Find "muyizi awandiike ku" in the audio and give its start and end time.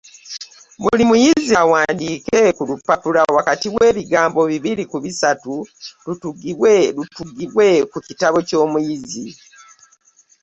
1.09-2.63